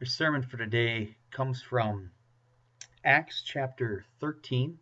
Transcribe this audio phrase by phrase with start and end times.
[0.00, 2.10] Our sermon for today comes from
[3.04, 4.78] Acts chapter 13.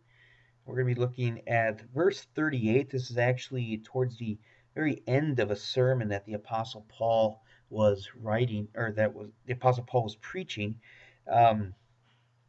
[0.65, 2.89] We're going to be looking at verse 38.
[2.89, 4.37] This is actually towards the
[4.75, 9.51] very end of a sermon that the Apostle Paul was writing, or that was the
[9.51, 10.79] Apostle Paul was preaching.
[11.29, 11.73] Um,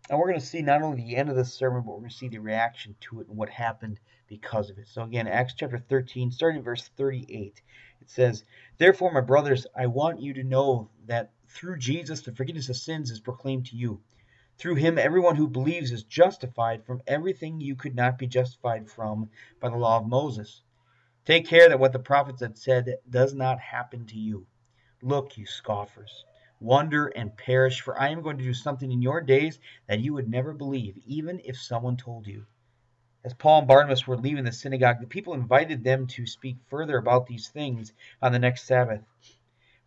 [0.08, 2.10] and we're going to see not only the end of the sermon, but we're going
[2.10, 3.98] to see the reaction to it and what happened
[4.28, 4.86] because of it.
[4.86, 7.62] So again, Acts chapter 13, starting verse 38,
[8.00, 8.44] it says,
[8.78, 13.10] Therefore, my brothers, I want you to know that through Jesus, the forgiveness of sins
[13.10, 14.00] is proclaimed to you.
[14.56, 19.30] Through him, everyone who believes is justified from everything you could not be justified from
[19.58, 20.62] by the law of Moses.
[21.24, 24.46] Take care that what the prophets had said does not happen to you.
[25.02, 26.24] Look, you scoffers,
[26.60, 30.12] wonder and perish, for I am going to do something in your days that you
[30.14, 32.46] would never believe, even if someone told you.
[33.24, 36.96] As Paul and Barnabas were leaving the synagogue, the people invited them to speak further
[36.96, 37.92] about these things
[38.22, 39.02] on the next Sabbath.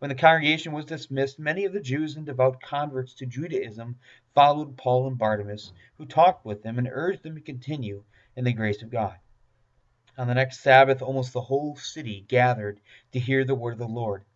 [0.04, 3.96] When the congregation was dismissed, many of the Jews and devout converts to Judaism
[4.34, 8.04] followed Paul and Barnabas, who talked with them and urged them to continue
[8.36, 9.16] in the grace of God.
[10.18, 12.80] On the next Sabbath, almost the whole city gathered
[13.12, 14.26] to hear the word of the Lord.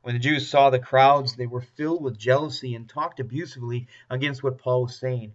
[0.00, 4.42] When the Jews saw the crowds, they were filled with jealousy and talked abusively against
[4.42, 5.34] what Paul was saying.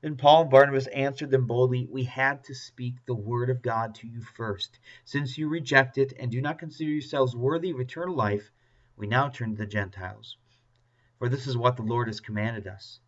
[0.00, 3.94] Then Paul and Barnabas answered them boldly, We had to speak the word of God
[3.94, 4.80] to you first.
[5.04, 8.50] Since you reject it and do not consider yourselves worthy of eternal life,
[8.96, 10.36] we now turn to the Gentiles.
[11.18, 13.00] For this is what the Lord has commanded us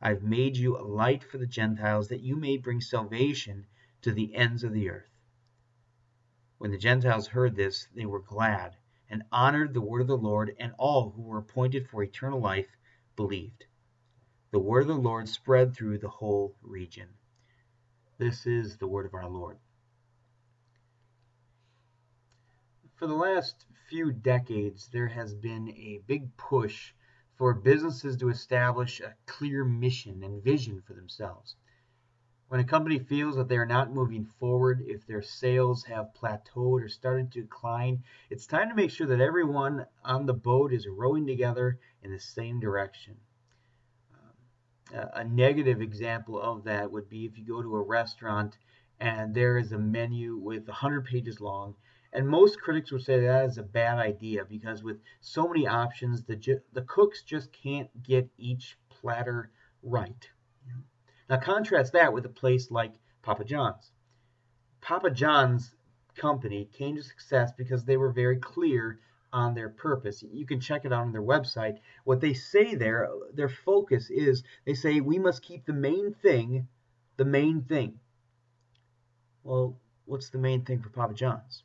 [0.00, 3.66] I have made you a light for the Gentiles, that you may bring salvation
[4.02, 5.08] to the ends of the earth.
[6.58, 8.76] When the Gentiles heard this, they were glad
[9.08, 12.76] and honored the word of the Lord, and all who were appointed for eternal life
[13.16, 13.64] believed.
[14.50, 17.08] The word of the Lord spread through the whole region.
[18.18, 19.58] This is the word of our Lord.
[22.96, 26.94] For the last few decades, there has been a big push
[27.34, 31.56] for businesses to establish a clear mission and vision for themselves.
[32.46, 36.84] When a company feels that they are not moving forward, if their sales have plateaued
[36.84, 40.86] or started to decline, it's time to make sure that everyone on the boat is
[40.86, 43.16] rowing together in the same direction.
[44.14, 48.56] Um, a negative example of that would be if you go to a restaurant
[49.00, 51.74] and there is a menu with 100 pages long
[52.14, 56.22] and most critics would say that is a bad idea because with so many options,
[56.24, 59.50] the, ju- the cooks just can't get each platter
[59.82, 60.28] right.
[61.28, 62.92] Now contrast that with a place like
[63.22, 63.90] Papa John's.
[64.80, 65.74] Papa John's
[66.14, 69.00] company came to success because they were very clear
[69.32, 70.22] on their purpose.
[70.22, 71.78] You can check it out on their website.
[72.04, 76.68] What they say there, their focus is they say we must keep the main thing
[77.16, 77.98] the main thing.
[79.42, 81.62] Well, what's the main thing for Papa John's?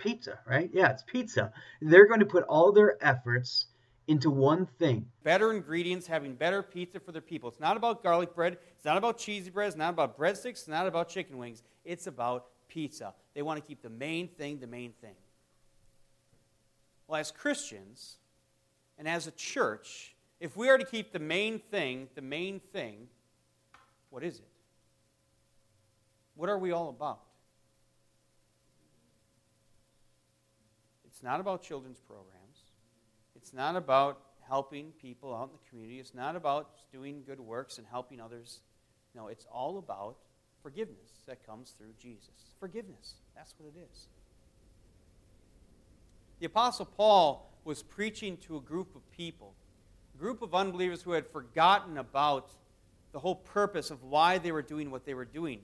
[0.00, 0.70] Pizza, right?
[0.72, 1.52] Yeah, it's pizza.
[1.80, 3.66] They're going to put all their efforts
[4.08, 5.06] into one thing.
[5.22, 7.48] Better ingredients, having better pizza for their people.
[7.48, 8.58] It's not about garlic bread.
[8.74, 9.68] It's not about cheesy bread.
[9.68, 10.46] It's not about breadsticks.
[10.46, 11.62] It's not about chicken wings.
[11.84, 13.14] It's about pizza.
[13.34, 15.14] They want to keep the main thing the main thing.
[17.06, 18.16] Well, as Christians
[18.98, 23.08] and as a church, if we are to keep the main thing the main thing,
[24.10, 24.48] what is it?
[26.34, 27.20] What are we all about?
[31.20, 32.64] It's not about children's programs.
[33.36, 36.00] It's not about helping people out in the community.
[36.00, 38.60] It's not about doing good works and helping others.
[39.14, 40.16] No, it's all about
[40.62, 42.54] forgiveness that comes through Jesus.
[42.58, 43.16] Forgiveness.
[43.36, 44.06] That's what it is.
[46.38, 49.52] The Apostle Paul was preaching to a group of people,
[50.14, 52.50] a group of unbelievers who had forgotten about
[53.12, 55.60] the whole purpose of why they were doing what they were doing.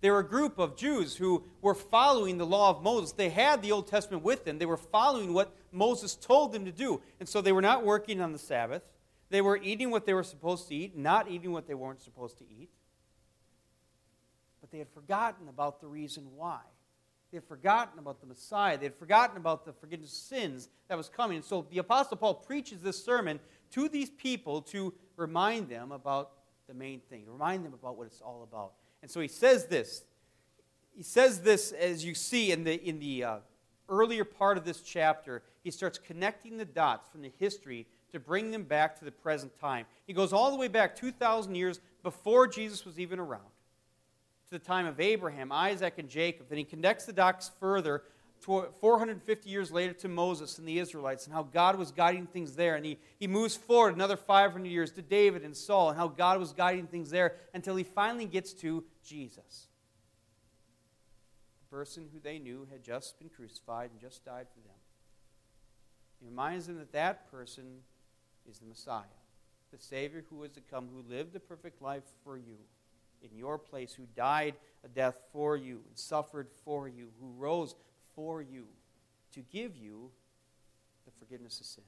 [0.00, 3.12] They were a group of Jews who were following the law of Moses.
[3.12, 4.58] They had the Old Testament with them.
[4.58, 7.00] They were following what Moses told them to do.
[7.18, 8.82] And so they were not working on the Sabbath.
[9.30, 12.38] They were eating what they were supposed to eat, not eating what they weren't supposed
[12.38, 12.70] to eat.
[14.60, 16.60] But they had forgotten about the reason why.
[17.30, 18.78] They had forgotten about the Messiah.
[18.78, 21.36] They had forgotten about the forgiveness of sins that was coming.
[21.36, 23.38] And so the Apostle Paul preaches this sermon
[23.72, 26.30] to these people to remind them about
[26.68, 28.72] the main thing, remind them about what it's all about.
[29.02, 30.04] And so he says this.
[30.96, 33.36] He says this as you see in the, in the uh,
[33.88, 35.42] earlier part of this chapter.
[35.62, 39.58] He starts connecting the dots from the history to bring them back to the present
[39.60, 39.86] time.
[40.06, 43.42] He goes all the way back 2,000 years before Jesus was even around,
[44.50, 46.46] to the time of Abraham, Isaac, and Jacob.
[46.48, 48.02] Then he connects the dots further
[48.40, 52.76] 450 years later to Moses and the Israelites and how God was guiding things there.
[52.76, 56.38] And he, he moves forward another 500 years to David and Saul and how God
[56.38, 59.66] was guiding things there until he finally gets to Jesus.
[61.60, 64.76] The person who they knew had just been crucified and just died for them.
[66.20, 67.64] He reminds them that that person
[68.48, 69.04] is the Messiah,
[69.70, 72.56] the Savior who is to come, who lived a perfect life for you
[73.22, 77.74] in your place, who died a death for you and suffered for you, who rose
[78.18, 78.64] for you
[79.32, 80.10] to give you
[81.04, 81.86] the forgiveness of sins.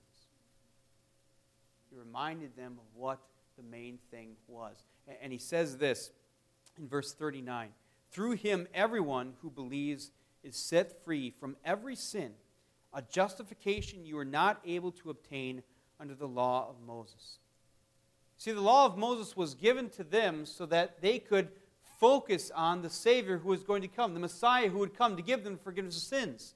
[1.90, 3.18] He reminded them of what
[3.56, 4.76] the main thing was.
[5.20, 6.12] And he says this
[6.78, 7.70] in verse 39
[8.12, 10.12] Through him, everyone who believes
[10.44, 12.30] is set free from every sin,
[12.94, 15.64] a justification you are not able to obtain
[15.98, 17.40] under the law of Moses.
[18.38, 21.48] See, the law of Moses was given to them so that they could
[22.00, 25.22] focus on the Savior who was going to come, the Messiah who would come to
[25.22, 26.54] give them forgiveness of sins.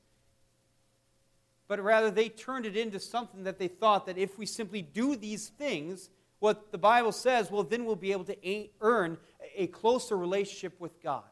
[1.69, 5.14] But rather, they turned it into something that they thought that if we simply do
[5.14, 6.11] these things,
[6.41, 9.19] what the Bible says, well, then we'll be able to earn
[9.55, 11.23] a closer relationship with God.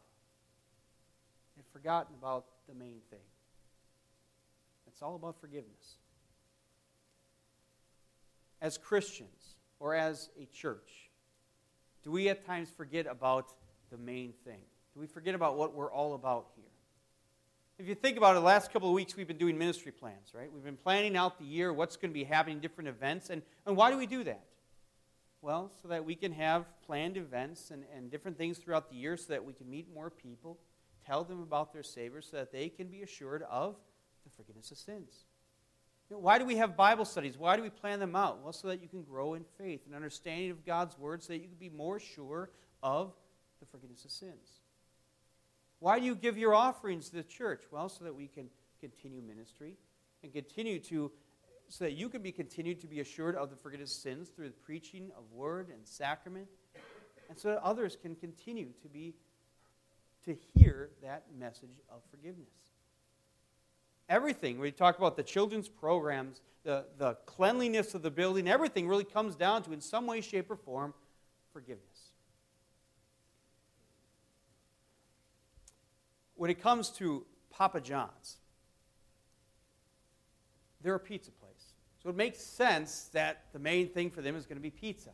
[1.57, 3.19] They've forgotten about the main thing.
[4.87, 5.97] It's all about forgiveness.
[8.61, 11.11] As Christians, or as a church?
[12.05, 13.53] Do we at times forget about
[13.93, 14.59] the main thing?
[14.95, 16.65] Do we forget about what we're all about here?
[17.79, 20.33] If you think about it, the last couple of weeks we've been doing ministry plans,
[20.35, 20.51] right?
[20.53, 23.31] We've been planning out the year, what's going to be happening, different events.
[23.31, 24.45] And, and why do we do that?
[25.43, 29.17] Well, so that we can have planned events and, and different things throughout the year
[29.17, 30.59] so that we can meet more people,
[31.07, 33.77] tell them about their Savior, so that they can be assured of
[34.25, 35.25] the forgiveness of sins.
[36.09, 37.37] You know, why do we have Bible studies?
[37.37, 38.43] Why do we plan them out?
[38.43, 41.41] Well, so that you can grow in faith and understanding of God's Word, so that
[41.41, 42.51] you can be more sure
[42.83, 43.13] of
[43.63, 44.61] the forgiveness of sins.
[45.79, 47.63] Why do you give your offerings to the church?
[47.71, 48.49] Well, so that we can
[48.81, 49.77] continue ministry
[50.23, 51.11] and continue to,
[51.69, 54.49] so that you can be continued to be assured of the forgiveness of sins through
[54.49, 56.49] the preaching of Word and sacrament,
[57.29, 59.15] and so that others can continue to be
[60.25, 62.63] to hear that message of forgiveness
[64.13, 64.59] everything.
[64.59, 69.35] We talk about the children's programs, the, the cleanliness of the building, everything really comes
[69.35, 70.93] down to, in some way, shape, or form,
[71.53, 71.92] forgiveness.
[76.43, 78.39] When it comes to Papa John's,
[80.83, 81.75] they're a pizza place.
[82.03, 85.11] So it makes sense that the main thing for them is going to be pizza.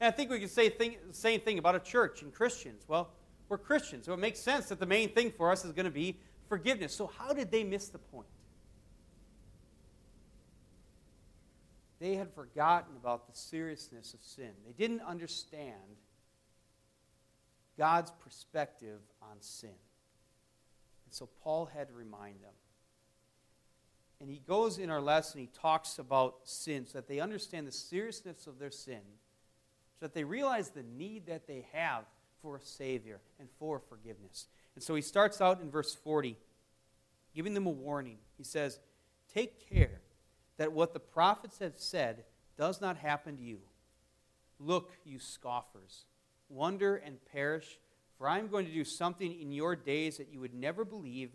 [0.00, 2.84] And I think we can say the same thing about a church and Christians.
[2.86, 3.10] Well,
[3.48, 5.90] we're Christians, so it makes sense that the main thing for us is going to
[5.90, 6.94] be forgiveness.
[6.94, 8.28] So, how did they miss the point?
[11.98, 14.52] They had forgotten about the seriousness of sin.
[14.64, 15.96] They didn't understand
[17.76, 19.74] God's perspective on sin.
[21.12, 22.54] So, Paul had to remind them.
[24.20, 27.72] And he goes in our lesson, he talks about sin so that they understand the
[27.72, 29.00] seriousness of their sin,
[29.98, 32.04] so that they realize the need that they have
[32.40, 34.46] for a Savior and for forgiveness.
[34.74, 36.36] And so he starts out in verse 40,
[37.34, 38.18] giving them a warning.
[38.36, 38.78] He says,
[39.34, 40.00] Take care
[40.56, 42.24] that what the prophets have said
[42.56, 43.58] does not happen to you.
[44.60, 46.04] Look, you scoffers,
[46.48, 47.78] wonder and perish,
[48.22, 51.30] for I am going to do something in your days that you would never believe,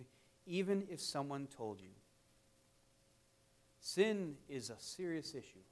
[0.45, 1.89] even if someone told you.
[3.81, 5.65] Sin is a serious issue.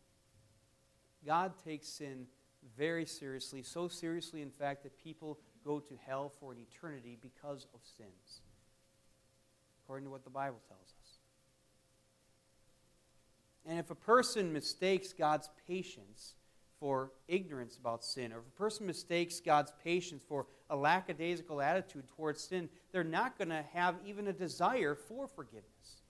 [1.25, 2.27] God takes sin
[2.77, 7.65] very seriously, so seriously, in fact, that people go to hell for an eternity because
[7.73, 8.41] of sins,
[9.85, 11.19] according to what the Bible tells us.
[13.65, 16.35] And if a person mistakes God's patience
[16.79, 22.03] for ignorance about sin, or if a person mistakes God's patience for a lackadaisical attitude
[22.15, 26.01] towards sin, they're not going to have even a desire for forgiveness.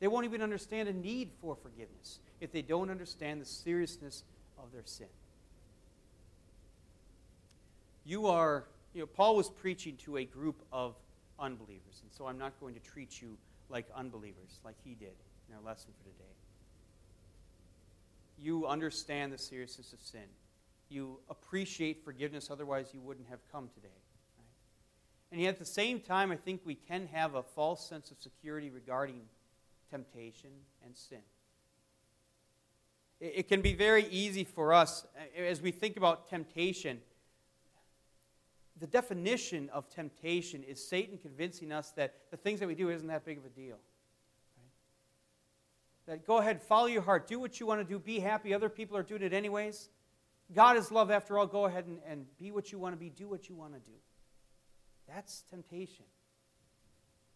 [0.00, 4.22] They won't even understand a need for forgiveness if they don't understand the seriousness
[4.56, 5.08] of their sin.
[8.04, 10.94] You are you know, Paul was preaching to a group of
[11.38, 13.36] unbelievers, and so I'm not going to treat you
[13.68, 15.12] like unbelievers, like he did
[15.48, 16.24] in our lesson for today.
[18.40, 20.24] You understand the seriousness of sin.
[20.88, 23.88] You appreciate forgiveness, otherwise, you wouldn't have come today.
[24.38, 25.32] Right?
[25.32, 28.20] And yet, at the same time, I think we can have a false sense of
[28.20, 29.20] security regarding
[29.90, 30.50] temptation
[30.84, 31.18] and sin.
[33.20, 37.00] It, it can be very easy for us, as we think about temptation,
[38.80, 43.08] the definition of temptation is Satan convincing us that the things that we do isn't
[43.08, 43.78] that big of a deal.
[46.08, 48.54] That go ahead, follow your heart, do what you want to do, be happy.
[48.54, 49.90] Other people are doing it anyways.
[50.54, 51.46] God is love after all.
[51.46, 53.80] Go ahead and, and be what you want to be, do what you want to
[53.80, 53.96] do.
[55.06, 56.06] That's temptation.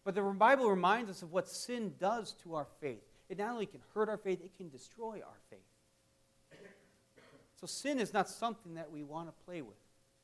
[0.03, 3.03] But the Bible reminds us of what sin does to our faith.
[3.29, 5.59] It not only can hurt our faith, it can destroy our faith.
[7.61, 9.77] So sin is not something that we want to play with,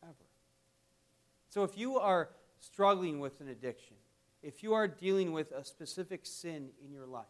[0.04, 0.14] ever.
[1.50, 2.30] So if you are
[2.60, 3.96] struggling with an addiction,
[4.42, 7.26] if you are dealing with a specific sin in your life,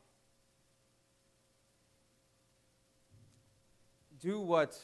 [4.19, 4.77] do what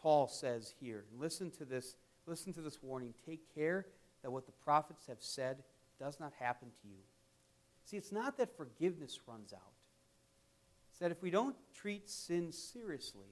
[0.00, 1.04] Paul says here.
[1.18, 1.96] Listen to this.
[2.26, 3.14] Listen to this warning.
[3.26, 3.86] Take care
[4.22, 5.62] that what the prophets have said
[5.98, 7.00] does not happen to you.
[7.84, 9.60] See, it's not that forgiveness runs out.
[10.90, 13.28] It's that if we don't treat sin seriously,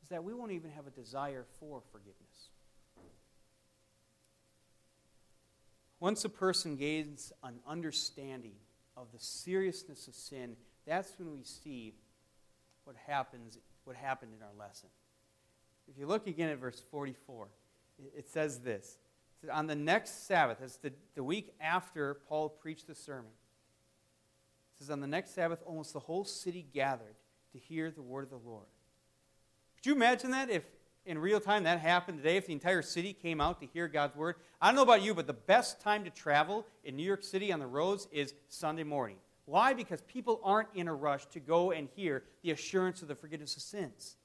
[0.00, 2.50] it's that we won't even have a desire for forgiveness.
[6.00, 8.54] Once a person gains an understanding
[8.96, 11.94] of the seriousness of sin, that's when we see
[12.84, 14.88] what happens what happened in our lesson.
[15.88, 17.48] If you look again at verse 44,
[18.16, 18.98] it says this.
[19.36, 23.30] It says, On the next Sabbath, that's the, the week after Paul preached the sermon,
[24.74, 27.16] it says, On the next Sabbath, almost the whole city gathered
[27.52, 28.66] to hear the word of the Lord.
[29.76, 30.62] Could you imagine that if
[31.04, 34.14] in real time that happened today, if the entire city came out to hear God's
[34.14, 34.36] word?
[34.60, 37.52] I don't know about you, but the best time to travel in New York City
[37.52, 39.16] on the roads is Sunday morning.
[39.44, 39.74] Why?
[39.74, 43.56] Because people aren't in a rush to go and hear the assurance of the forgiveness
[43.56, 44.16] of sins.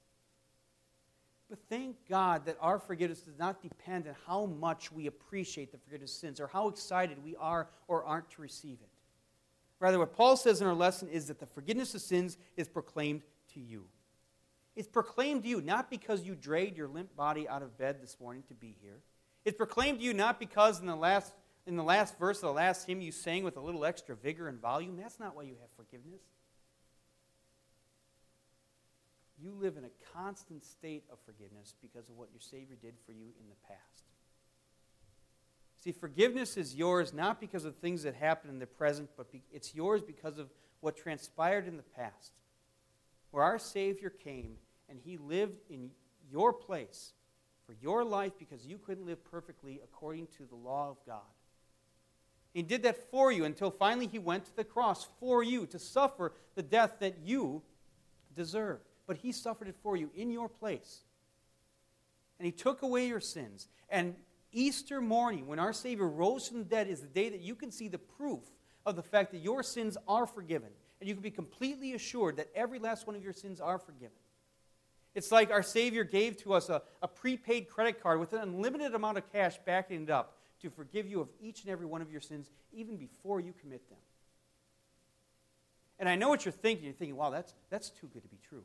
[1.50, 5.78] But thank God that our forgiveness does not depend on how much we appreciate the
[5.78, 8.90] forgiveness of sins or how excited we are or aren't to receive it.
[9.80, 13.22] Rather, what Paul says in our lesson is that the forgiveness of sins is proclaimed
[13.54, 13.86] to you.
[14.76, 18.18] It's proclaimed to you not because you dragged your limp body out of bed this
[18.20, 19.00] morning to be here.
[19.46, 21.34] It's proclaimed to you not because in the last
[21.68, 24.48] in the last verse of the last hymn you sang with a little extra vigor
[24.48, 24.98] and volume.
[24.98, 26.22] That's not why you have forgiveness.
[29.40, 33.12] You live in a constant state of forgiveness because of what your Savior did for
[33.12, 34.04] you in the past.
[35.84, 39.76] See, forgiveness is yours not because of things that happen in the present, but it's
[39.76, 42.32] yours because of what transpired in the past,
[43.32, 44.56] where our Savior came
[44.90, 45.92] and He lived in
[46.32, 47.14] your place
[47.66, 51.22] for your life because you couldn't live perfectly according to the law of God.
[52.58, 55.78] He did that for you until finally he went to the cross for you to
[55.78, 57.62] suffer the death that you
[58.36, 58.82] deserved.
[59.06, 61.02] But he suffered it for you in your place.
[62.40, 63.68] And he took away your sins.
[63.90, 64.16] And
[64.52, 67.70] Easter morning, when our Savior rose from the dead, is the day that you can
[67.70, 68.42] see the proof
[68.88, 70.70] of the fact that your sins are forgiven.
[71.00, 74.18] And you can be completely assured that every last one of your sins are forgiven.
[75.14, 78.96] It's like our Savior gave to us a, a prepaid credit card with an unlimited
[78.96, 82.12] amount of cash backing it up to forgive you of each and every one of
[82.12, 84.00] your sins even before you commit them.
[86.00, 86.86] And I know what you're thinking.
[86.86, 88.64] You're thinking, wow, that's, that's too good to be true.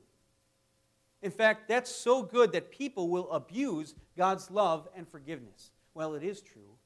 [1.23, 5.71] In fact, that's so good that people will abuse God's love and forgiveness.
[5.95, 6.77] Well, it is true.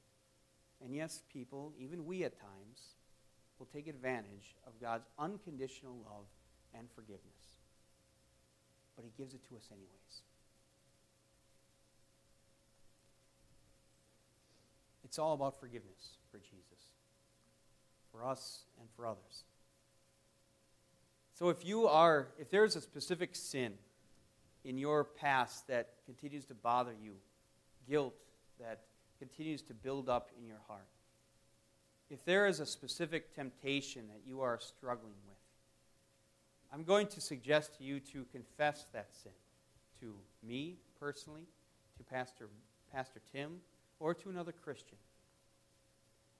[0.83, 2.79] And yes, people, even we at times,
[3.57, 6.25] will take advantage of God's unconditional love
[6.77, 7.57] and forgiveness.
[8.95, 10.21] But He gives it to us anyways.
[15.07, 16.91] It's all about forgiveness for Jesus,
[18.11, 19.45] for us and for others.
[21.33, 23.75] So if you are, if there's a specific sin
[24.65, 27.13] in your past that continues to bother you,
[27.89, 28.15] guilt
[28.59, 28.81] that
[29.17, 30.89] continues to build up in your heart,
[32.09, 35.37] if there is a specific temptation that you are struggling with,
[36.73, 39.31] I'm going to suggest to you to confess that sin
[40.01, 41.47] to me personally,
[41.97, 42.49] to Pastor,
[42.93, 43.61] Pastor Tim,
[43.99, 44.97] or to another Christian.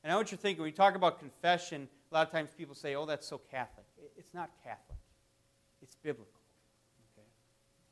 [0.03, 0.61] And I know what you're thinking.
[0.61, 3.85] When you talk about confession, a lot of times people say, oh, that's so Catholic.
[4.15, 4.97] It's not Catholic,
[5.81, 6.41] it's biblical.
[7.13, 7.27] Okay?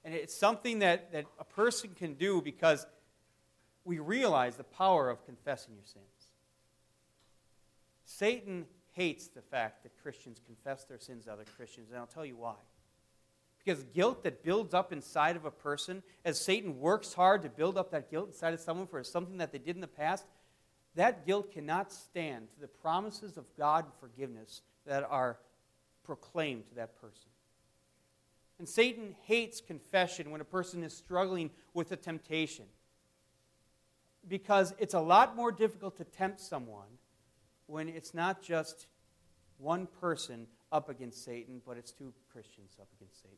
[0.03, 2.85] And it's something that, that a person can do because
[3.83, 6.05] we realize the power of confessing your sins.
[8.03, 12.25] Satan hates the fact that Christians confess their sins to other Christians, and I'll tell
[12.25, 12.55] you why.
[13.65, 17.77] Because guilt that builds up inside of a person, as Satan works hard to build
[17.77, 20.23] up that guilt inside of someone for something that they did in the past,
[20.93, 25.39] that guilt cannot stand to the promises of God and forgiveness that are
[26.03, 27.29] proclaimed to that person.
[28.59, 32.65] And Satan hates confession when a person is struggling with a temptation
[34.27, 36.87] because it's a lot more difficult to tempt someone
[37.67, 38.87] when it's not just
[39.57, 43.37] one person up against Satan, but it's two Christians up against Satan.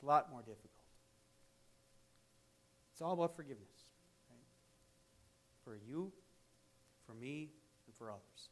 [0.00, 0.70] It's a lot more difficult.
[2.94, 3.68] It's all about forgiveness.
[4.30, 4.38] Right?
[5.62, 6.10] For you,
[7.06, 7.50] for me,
[7.86, 8.48] and for others.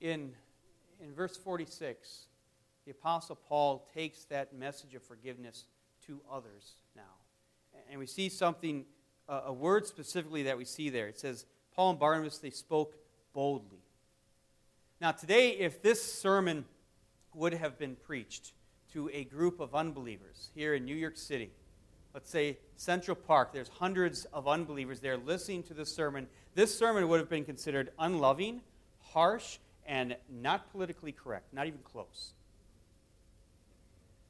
[0.00, 0.30] In,
[1.02, 2.26] in verse 46,
[2.84, 5.64] the Apostle Paul takes that message of forgiveness
[6.06, 7.02] to others now.
[7.90, 8.84] And we see something,
[9.28, 11.08] a word specifically that we see there.
[11.08, 12.94] It says, Paul and Barnabas, they spoke
[13.32, 13.82] boldly.
[15.00, 16.64] Now, today, if this sermon
[17.34, 18.52] would have been preached
[18.92, 21.50] to a group of unbelievers here in New York City.
[22.14, 26.26] Let's say Central Park, there's hundreds of unbelievers there listening to this sermon.
[26.54, 28.60] This sermon would have been considered unloving,
[29.00, 32.34] harsh, and not politically correct, not even close.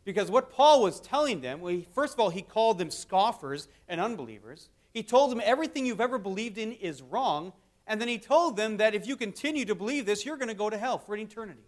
[0.05, 3.69] Because what Paul was telling them, well, he, first of all, he called them scoffers
[3.89, 4.69] and unbelievers.
[4.93, 7.53] He told them everything you've ever believed in is wrong.
[7.87, 10.55] And then he told them that if you continue to believe this, you're going to
[10.55, 11.63] go to hell for an eternity.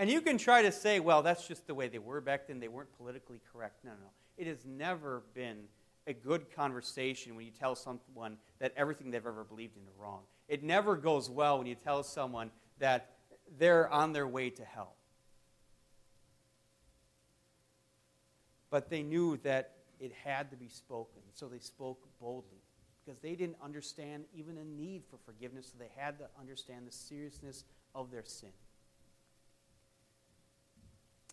[0.00, 2.58] And you can try to say, well, that's just the way they were back then.
[2.58, 3.84] They weren't politically correct.
[3.84, 4.10] No, no, no.
[4.38, 5.64] It has never been
[6.06, 10.20] a good conversation when you tell someone that everything they've ever believed in is wrong.
[10.48, 13.10] It never goes well when you tell someone that
[13.58, 14.94] they're on their way to hell.
[18.70, 22.62] But they knew that it had to be spoken, so they spoke boldly
[23.04, 26.92] because they didn't understand even a need for forgiveness, so they had to understand the
[26.92, 27.64] seriousness
[27.94, 28.48] of their sin.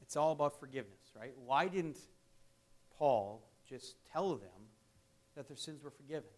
[0.02, 1.34] It's all about forgiveness, right?
[1.46, 1.98] Why didn't
[2.98, 4.50] Paul just tell them
[5.36, 6.30] that their sins were forgiven?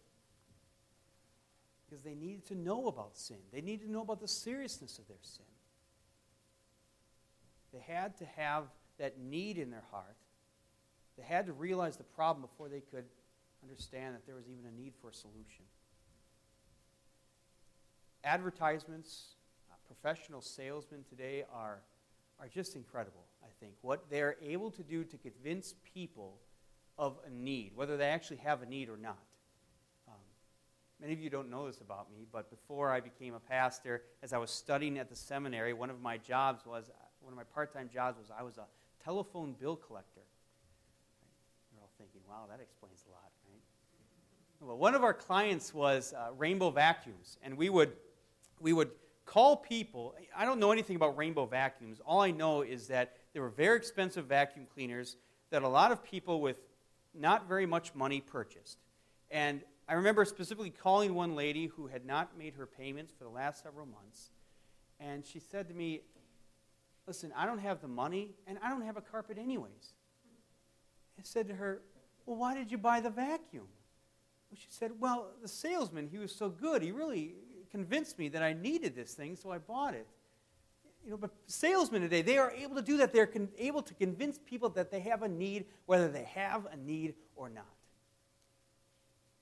[1.88, 3.38] Because they needed to know about sin.
[3.52, 5.44] They needed to know about the seriousness of their sin.
[7.72, 8.64] They had to have
[8.98, 10.16] that need in their heart.
[11.16, 13.04] They had to realize the problem before they could
[13.62, 15.64] understand that there was even a need for a solution.
[18.24, 19.34] Advertisements,
[19.70, 21.78] uh, professional salesmen today are,
[22.38, 23.24] are just incredible,
[23.60, 23.74] think.
[23.82, 26.38] What they're able to do to convince people
[26.98, 29.18] of a need, whether they actually have a need or not.
[30.08, 30.14] Um,
[31.00, 34.32] many of you don't know this about me, but before I became a pastor, as
[34.32, 36.90] I was studying at the seminary, one of my jobs was,
[37.20, 38.66] one of my part time jobs was I was a
[39.02, 40.20] telephone bill collector.
[41.72, 44.68] You're all thinking, wow, that explains a lot, right?
[44.68, 47.92] Well, one of our clients was uh, Rainbow Vacuums, and we would,
[48.60, 48.90] we would
[49.24, 50.14] call people.
[50.36, 52.00] I don't know anything about Rainbow Vacuums.
[52.04, 55.16] All I know is that they were very expensive vacuum cleaners
[55.50, 56.56] that a lot of people with
[57.14, 58.78] not very much money purchased.
[59.30, 63.30] And I remember specifically calling one lady who had not made her payments for the
[63.30, 64.30] last several months.
[64.98, 66.02] And she said to me,
[67.06, 69.94] Listen, I don't have the money, and I don't have a carpet anyways.
[71.18, 71.80] I said to her,
[72.24, 73.66] Well, why did you buy the vacuum?
[74.48, 76.82] Well, she said, Well, the salesman, he was so good.
[76.82, 77.34] He really
[77.70, 80.06] convinced me that I needed this thing, so I bought it.
[81.04, 83.12] You know, but salesmen today, they are able to do that.
[83.12, 86.76] They're con- able to convince people that they have a need, whether they have a
[86.76, 87.64] need or not.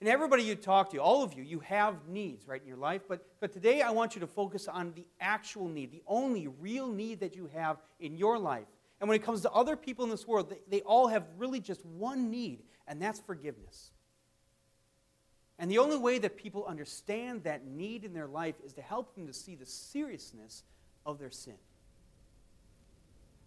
[0.01, 3.03] And everybody you talk to, all of you, you have needs, right, in your life.
[3.09, 6.87] But, but today I want you to focus on the actual need, the only real
[6.87, 8.67] need that you have in your life.
[9.01, 11.59] And when it comes to other people in this world, they, they all have really
[11.59, 13.91] just one need, and that's forgiveness.
[15.59, 19.17] And the only way that people understand that need in their life is to help
[19.17, 20.63] them to see the seriousness
[21.09, 21.55] of their sin.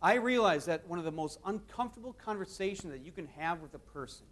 [0.01, 3.79] I realize that one of the most uncomfortable conversations that you can have with a
[3.79, 4.25] person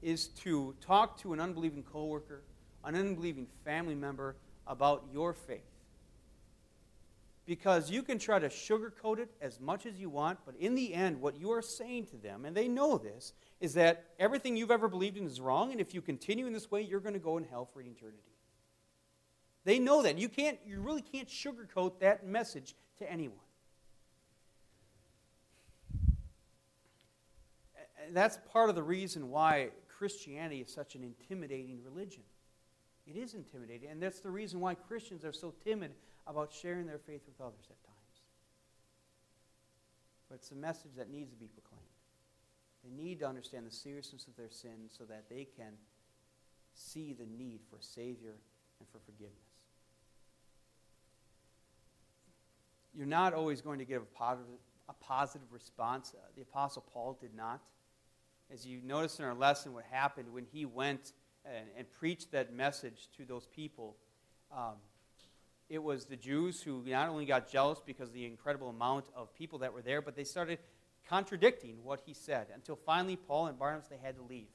[0.00, 2.42] is to talk to an unbelieving coworker,
[2.82, 5.60] an unbelieving family member about your faith.
[7.44, 10.94] Because you can try to sugarcoat it as much as you want, but in the
[10.94, 14.70] end, what you are saying to them, and they know this, is that everything you've
[14.70, 17.18] ever believed in is wrong, and if you continue in this way, you're going to
[17.18, 18.29] go in hell for eternity.
[19.64, 20.18] They know that.
[20.18, 23.36] You, can't, you really can't sugarcoat that message to anyone.
[28.12, 32.22] That's part of the reason why Christianity is such an intimidating religion.
[33.06, 35.92] It is intimidating, and that's the reason why Christians are so timid
[36.26, 38.22] about sharing their faith with others at times.
[40.28, 41.84] But it's a message that needs to be proclaimed.
[42.84, 45.72] They need to understand the seriousness of their sin so that they can
[46.74, 48.34] see the need for a Savior
[48.78, 49.49] and for forgiveness.
[53.00, 54.58] You're not always going to get a positive,
[54.90, 56.12] a positive response.
[56.14, 57.62] Uh, the Apostle Paul did not.
[58.52, 61.14] As you notice in our lesson, what happened when he went
[61.46, 63.96] and, and preached that message to those people,
[64.54, 64.74] um,
[65.70, 69.34] it was the Jews who not only got jealous because of the incredible amount of
[69.34, 70.58] people that were there, but they started
[71.08, 74.50] contradicting what he said until finally Paul and Barnabas they had to leave.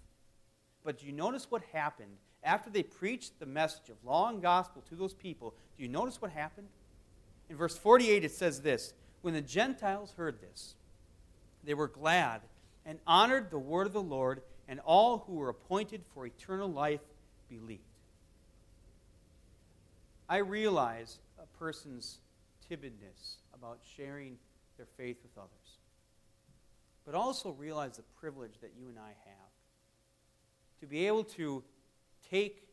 [0.84, 4.84] But do you notice what happened after they preached the message of law and gospel
[4.90, 5.56] to those people?
[5.76, 6.68] Do you notice what happened?
[7.50, 10.76] In verse 48, it says this When the Gentiles heard this,
[11.64, 12.42] they were glad
[12.86, 17.02] and honored the word of the Lord, and all who were appointed for eternal life
[17.50, 17.82] believed.
[20.30, 22.20] I realize a person's
[22.70, 24.38] timidness about sharing
[24.78, 25.80] their faith with others,
[27.06, 29.46] but also realize the privilege that you and I have
[30.80, 31.64] to be able to
[32.30, 32.68] take,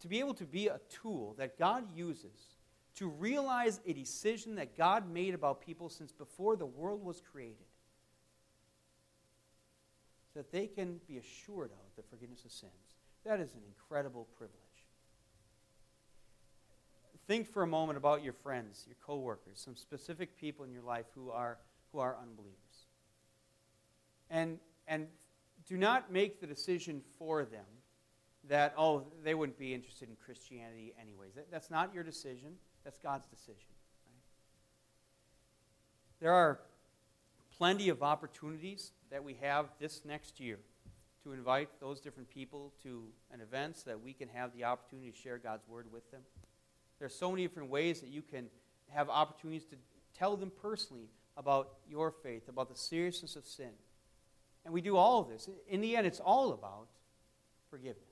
[0.00, 2.56] to be able to be a tool that God uses
[2.98, 7.66] to realize a decision that God made about people since before the world was created.
[10.32, 12.72] So that they can be assured of the forgiveness of sins.
[13.24, 14.54] That is an incredible privilege.
[17.26, 21.06] Think for a moment about your friends, your coworkers, some specific people in your life
[21.14, 21.58] who are
[21.92, 22.86] who are unbelievers.
[24.30, 25.06] And, and
[25.66, 27.64] do not make the decision for them
[28.48, 31.34] that, oh, they wouldn't be interested in Christianity anyways.
[31.34, 32.52] That, that's not your decision,
[32.84, 33.68] that's God's decision.
[36.20, 36.60] There are
[37.56, 40.58] plenty of opportunities that we have this next year
[41.22, 45.10] to invite those different people to an event so that we can have the opportunity
[45.10, 46.20] to share God's word with them.
[46.98, 48.46] There are so many different ways that you can
[48.88, 49.76] have opportunities to
[50.16, 53.70] tell them personally about your faith, about the seriousness of sin.
[54.64, 55.48] And we do all of this.
[55.68, 56.88] In the end, it's all about
[57.70, 58.07] forgiveness.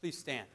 [0.00, 0.46] Please stand.